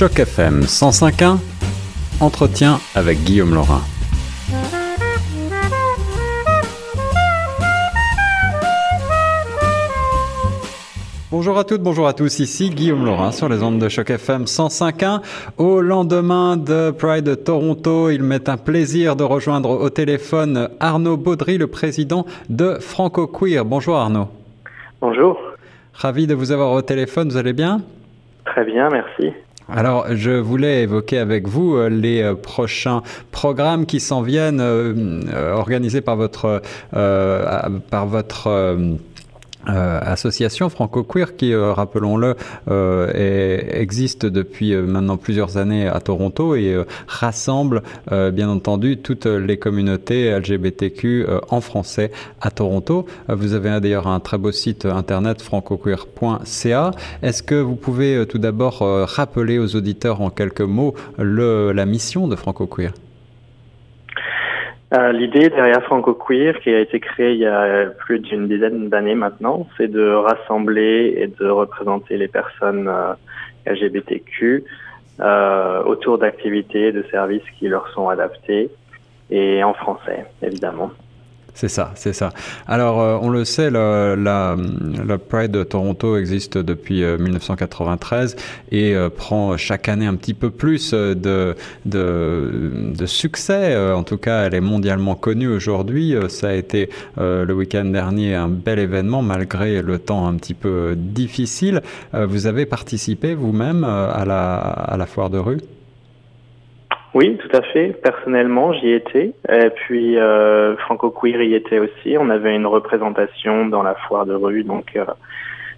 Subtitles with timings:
[0.00, 1.36] Choc FM 105.1,
[2.22, 3.82] entretien avec Guillaume Laurin.
[11.30, 14.44] Bonjour à toutes, bonjour à tous, ici Guillaume Laurin sur les ondes de Choc FM
[14.44, 15.20] 105.1.
[15.58, 21.58] Au lendemain de Pride Toronto, il m'est un plaisir de rejoindre au téléphone Arnaud Baudry,
[21.58, 23.66] le président de Franco Queer.
[23.66, 24.28] Bonjour Arnaud.
[25.02, 25.38] Bonjour.
[25.92, 27.82] Ravi de vous avoir au téléphone, vous allez bien?
[28.46, 29.34] Très bien, merci.
[29.72, 35.52] Alors, je voulais évoquer avec vous euh, les euh, prochains programmes qui s'en viennent, euh,
[35.52, 38.76] organisés par votre, par votre
[39.68, 42.34] euh, association franco-queer qui, euh, rappelons-le,
[42.70, 43.10] euh,
[43.72, 50.30] existe depuis euh, maintenant plusieurs années à Toronto et rassemble bien entendu toutes les communautés
[50.30, 52.10] LGBTQ en français
[52.40, 53.06] à Toronto.
[53.28, 56.90] vous avez d'ailleurs un très beau site internet francoqueer.ca.
[57.22, 62.36] Est-ce que vous pouvez tout d'abord rappeler aux auditeurs en quelques mots la mission de
[62.36, 62.92] franco-queer?
[64.92, 68.88] Euh, L'idée derrière Franco Queer, qui a été créée il y a plus d'une dizaine
[68.88, 73.14] d'années maintenant, c'est de rassembler et de représenter les personnes euh,
[73.66, 74.64] LGBTQ
[75.20, 78.70] euh, autour d'activités de services qui leur sont adaptés
[79.30, 80.90] et en français, évidemment.
[81.60, 82.32] C'est ça, c'est ça.
[82.66, 84.56] Alors, euh, on le sait, la,
[85.28, 88.38] Pride de Toronto existe depuis 1993 euh,
[88.72, 91.54] et euh, prend chaque année un petit peu plus de,
[93.04, 93.76] succès.
[93.76, 96.14] en tout cas, elle est mondialement connue aujourd'hui.
[96.30, 96.88] ça a été
[97.18, 101.82] le week-end dernier un bel événement malgré le temps un petit peu difficile.
[102.14, 105.60] vous avez participé vous-même à la foire de rue?
[107.12, 107.92] Oui, tout à fait.
[108.02, 109.32] Personnellement, j'y étais.
[109.48, 112.16] Et puis, euh, Franco Queer y était aussi.
[112.16, 115.04] On avait une représentation dans la foire de rue, donc euh,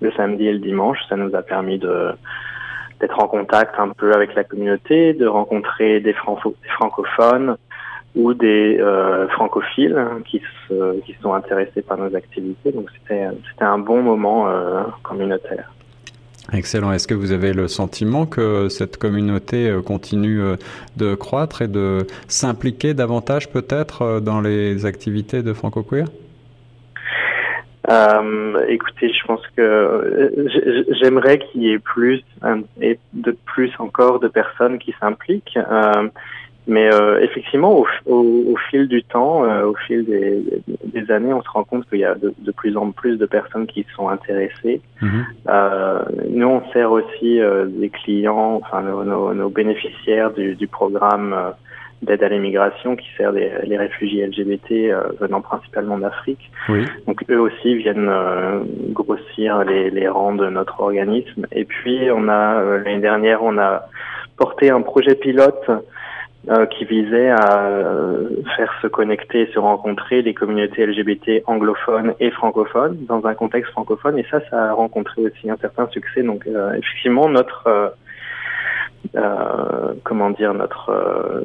[0.00, 0.98] le samedi et le dimanche.
[1.08, 2.12] Ça nous a permis de
[3.00, 7.58] d'être en contact un peu avec la communauté, de rencontrer des, francophones
[8.14, 12.72] ou des euh, francophiles qui, se, qui sont intéressés par nos activités.
[12.72, 15.70] Donc, c'était c'était un bon moment euh, communautaire.
[16.52, 16.92] Excellent.
[16.92, 20.56] Est-ce que vous avez le sentiment que cette communauté euh, continue euh,
[20.96, 26.06] de croître et de s'impliquer davantage peut-être euh, dans les activités de Franco Queer
[28.68, 30.34] écoutez, je pense que
[31.00, 32.24] j'aimerais qu'il y ait plus
[32.80, 35.56] et de plus encore de personnes qui s'impliquent.
[36.66, 40.42] Mais euh, effectivement, au, au, au, fil du temps, euh, au fil des,
[40.84, 43.26] des, années, on se rend compte qu'il y a de, de, plus en plus de
[43.26, 44.80] personnes qui sont intéressées.
[45.00, 45.26] Mhm.
[45.48, 50.66] Euh, nous, on sert aussi euh, des clients, enfin nos, nos, nos bénéficiaires du, du
[50.66, 51.50] programme euh,
[52.02, 56.50] d'aide à l'immigration qui sert les, les réfugiés LGBT venant principalement d'Afrique.
[56.68, 56.84] Oui.
[57.06, 58.10] Donc eux aussi viennent
[58.90, 61.46] grossir les, les rangs de notre organisme.
[61.52, 63.86] Et puis, on a l'année dernière, on a
[64.36, 65.70] porté un projet pilote
[66.48, 72.30] euh, qui visait à euh, faire se connecter se rencontrer les communautés LGBT anglophones et
[72.30, 74.16] francophones dans un contexte francophone.
[74.16, 76.22] Et ça, ça a rencontré aussi un certain succès.
[76.22, 77.94] Donc, euh, effectivement, notre
[80.04, 81.44] comment dire notre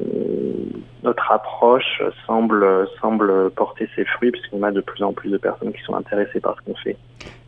[1.03, 5.73] notre approche semble semble porter ses fruits puisqu'on a de plus en plus de personnes
[5.73, 6.95] qui sont intéressées par ce qu'on fait.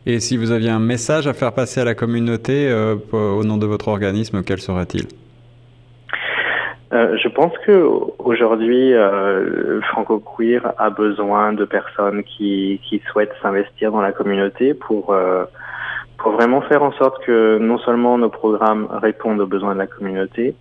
[0.06, 2.72] Et si vous aviez un message à faire passer à la communauté
[3.12, 5.06] au nom de votre organisme, quel serait-il?
[6.94, 7.88] Euh, je pense que
[8.18, 14.74] aujourd'hui, euh, Franco Queer a besoin de personnes qui, qui souhaitent s'investir dans la communauté
[14.74, 15.44] pour euh,
[16.18, 19.88] pour vraiment faire en sorte que non seulement nos programmes répondent aux besoins de la
[19.88, 20.54] communauté,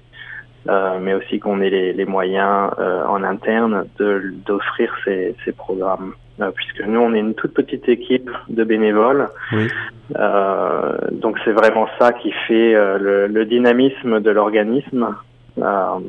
[0.68, 5.52] euh, mais aussi qu'on ait les, les moyens euh, en interne de d'offrir ces, ces
[5.52, 6.14] programmes.
[6.56, 9.68] puisque nous, on est une toute petite équipe de bénévoles, oui.
[11.12, 15.16] donc c'est vraiment ça qui fait le, le dynamisme de l'organisme.
[15.62, 16.00] Euh,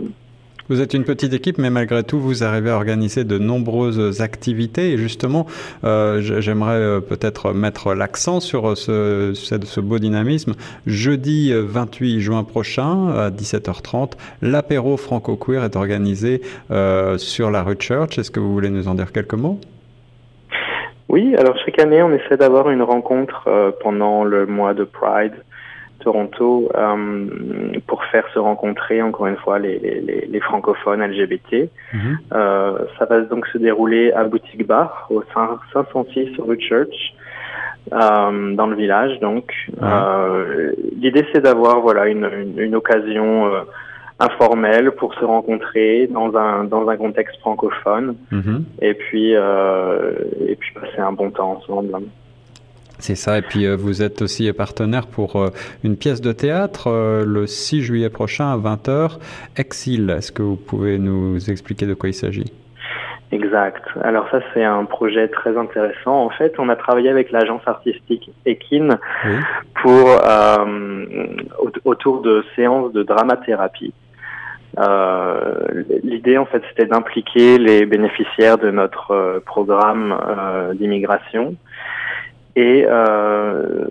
[0.70, 4.92] vous êtes une petite équipe, mais malgré tout, vous arrivez à organiser de nombreuses activités.
[4.92, 5.44] Et justement,
[5.84, 10.54] euh, j'aimerais euh, peut-être mettre l'accent sur ce, beau dynamisme.
[10.86, 16.40] Jeudi 28 juin prochain, à 17h30, l'apéro franco-queer est organisé
[17.18, 18.18] sur la rue Church.
[18.18, 19.58] Est-ce que vous voulez nous en dire quelques mots?
[21.10, 25.34] Oui, alors chaque année, on essaie d'avoir une rencontre pendant le mois de Pride
[26.04, 27.26] Toronto euh,
[27.86, 31.70] pour faire se rencontrer encore une fois les, les, les francophones LGBT.
[31.92, 32.18] Mhm.
[32.32, 37.14] Euh, ça va donc se dérouler à Boutique Bar au 506 rue Church.
[37.92, 39.52] Euh, dans le village donc
[39.82, 40.72] euh,
[41.02, 43.60] l'idée c'est d'avoir voilà une, une, une occasion euh,
[44.18, 48.64] informelle pour se rencontrer dans un dans un contexte francophone mhm.
[48.80, 50.12] et puis euh,
[50.48, 51.94] et puis passer un bon temps ensemble
[52.98, 55.50] C'est ça, et puis vous êtes aussi partenaire pour
[55.82, 59.18] une pièce de théâtre le 6 juillet prochain à 20h,
[59.56, 60.10] Exil.
[60.10, 62.52] Est-ce que vous pouvez nous expliquer de quoi il s'agit?
[63.34, 63.82] Exact.
[64.02, 66.24] Alors ça, c'est un projet très intéressant.
[66.24, 68.98] En fait, on a travaillé avec l'agence artistique Ekin
[69.82, 71.26] pour euh,
[71.84, 73.92] autour de séances de dramathérapie.
[74.78, 81.56] Euh, L'idée, en fait, c'était d'impliquer les bénéficiaires de notre euh, programme euh, d'immigration.
[82.56, 83.86] Et euh,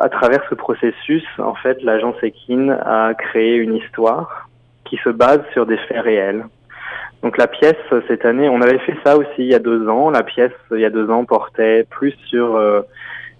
[0.00, 4.48] à travers ce processus, en fait, l'agence Ekin a créé une histoire
[4.84, 6.46] qui se base sur des faits réels.
[7.22, 7.76] Donc la pièce
[8.06, 10.10] cette année, on avait fait ça aussi il y a deux ans.
[10.10, 12.82] La pièce il y a deux ans portait plus sur euh,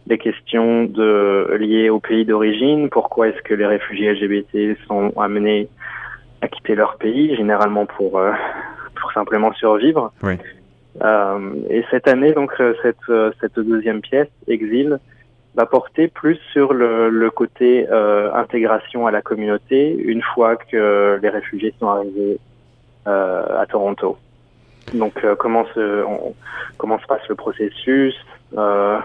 [0.06, 2.90] des questions de liées au pays d'origine.
[2.90, 5.68] Pourquoi est-ce que les réfugiés LGBT sont amenés
[6.42, 8.32] à quitter leur pays, généralement pour euh,
[9.00, 10.12] pour simplement survivre?
[10.22, 10.34] Oui.
[11.02, 12.52] Euh, et cette année, donc
[12.82, 12.96] cette
[13.40, 14.98] cette deuxième pièce, Exil,
[15.54, 21.74] va porter plus sur le, côté intégration à la communauté une fois que les réfugiés
[21.78, 22.38] sont arrivés
[23.08, 24.18] euh, à Toronto.
[24.92, 26.04] Donc euh, comment se
[26.76, 28.14] comment se passe le processus
[28.56, 28.98] euh,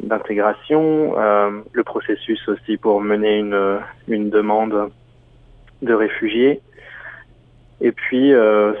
[0.00, 1.14] d'intégration,
[1.72, 3.78] le processus aussi pour mener une
[4.08, 4.90] une demande
[5.80, 6.60] de réfugiés.
[7.80, 8.32] Et puis,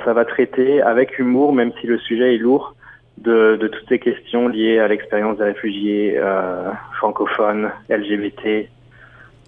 [0.04, 2.74] ça va traiter avec humour, même si le sujet est lourd,
[3.18, 8.68] de, de toutes ces questions liées à l'expérience des réfugiés euh, francophones, LGBT,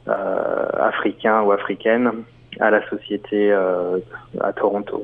[0.09, 2.11] euh, africains ou africaines,
[2.61, 3.99] à la société euh,
[4.41, 5.03] à Toronto.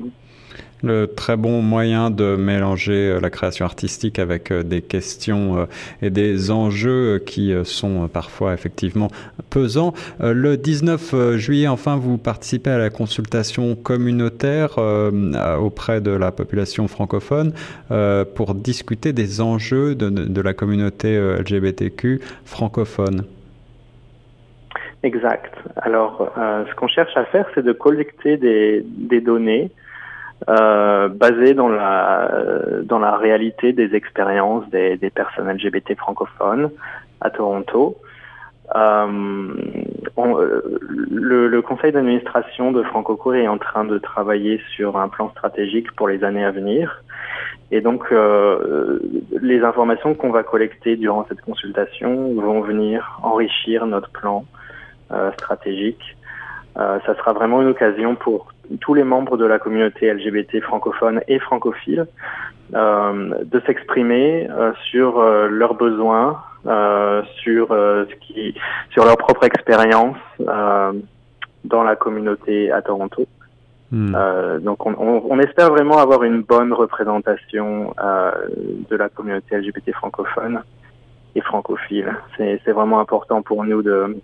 [0.83, 5.67] Le très bon moyen de mélanger euh, la création artistique avec euh, des questions
[6.01, 9.09] et des enjeux qui sont parfois effectivement
[9.49, 9.93] pesants.
[10.19, 14.77] Le 19 juillet, enfin, vous participez à la consultation communautaire
[15.59, 17.53] auprès de la population francophone
[18.35, 23.23] pour discuter des enjeux de, la communauté LGBTQ francophone.
[25.03, 25.53] Exact.
[25.75, 29.69] Alors, euh, ce qu'on cherche à faire, c'est de collecter des données
[30.49, 32.29] euh, basées dans la
[32.83, 36.71] dans la réalité des expériences des, des personnes LGBT francophones
[37.21, 37.97] à Toronto.
[38.75, 39.53] Euh,
[40.15, 45.29] on, le, le, conseil d'administration de Francocour est en train de travailler sur un plan
[45.31, 47.03] stratégique pour les années à venir.
[47.71, 48.99] Et donc, euh,
[49.41, 54.45] les informations qu'on va collecter durant cette consultation vont venir enrichir notre plan
[55.11, 56.15] euh, stratégique.
[56.77, 61.21] Euh, ça sera vraiment une occasion pour tous les membres de la communauté LGBT francophone
[61.27, 62.07] et francophile
[62.73, 64.47] euh, de s'exprimer
[64.89, 68.55] sur leurs besoins, sur ce qui,
[68.89, 73.25] sur leur propre expérience dans la communauté à Toronto.
[73.91, 74.15] Hmm.
[74.61, 77.93] donc on, on, on, espère vraiment avoir une bonne représentation
[78.89, 80.63] de la communauté LGBT francophone
[81.35, 82.11] et francophile.
[82.37, 84.17] C'est vraiment important pour nous de,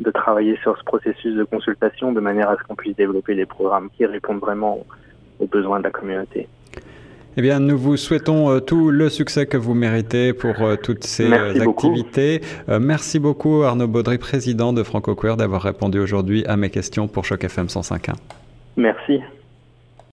[0.00, 3.46] de travailler sur ce processus de consultation de manière à ce qu'on puisse développer des
[3.46, 4.84] programmes qui répondent vraiment
[5.38, 6.48] aux besoins de la communauté.
[7.36, 11.04] Eh bien, nous vous souhaitons euh, tout le succès que vous méritez pour euh, toutes
[11.04, 12.40] ces euh, activités.
[12.68, 17.24] merci beaucoup Arnaud Baudry, président de Franco Queer, d'avoir répondu aujourd'hui à mes questions pour
[17.24, 18.14] Choc FM 105.1.
[18.76, 19.20] Merci.